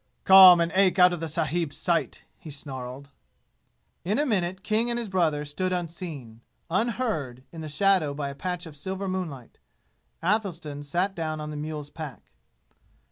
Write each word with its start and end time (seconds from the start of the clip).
"Come 0.23 0.59
and 0.59 0.71
ache 0.73 0.97
out 0.97 1.13
of 1.13 1.19
the 1.19 1.27
sahibs' 1.27 1.77
sight!" 1.77 2.25
he 2.39 2.49
snarled. 2.49 3.09
In 4.03 4.17
a 4.17 4.25
minute 4.25 4.63
King 4.63 4.89
and 4.89 4.97
his 4.97 5.09
brother 5.09 5.45
stood 5.45 5.71
unseen, 5.71 6.41
unheard 6.71 7.43
in 7.51 7.61
the 7.61 7.69
shadow 7.69 8.15
by 8.15 8.29
a 8.29 8.33
patch 8.33 8.65
of 8.65 8.75
silver 8.75 9.07
moonlight. 9.07 9.59
Athelstan 10.23 10.81
sat 10.81 11.13
down 11.13 11.39
on 11.39 11.51
the 11.51 11.55
mule's 11.55 11.91
pack. 11.91 12.31